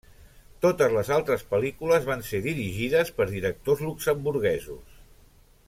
Totes 0.65 0.93
les 0.95 1.11
altres 1.17 1.43
pel·lícules 1.51 2.07
van 2.07 2.25
ser 2.29 2.41
dirigides 2.47 3.13
per 3.19 3.29
directors 3.35 3.85
luxemburguesos. 3.91 5.01